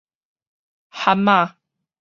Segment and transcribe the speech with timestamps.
[0.89, 1.57] 撼仔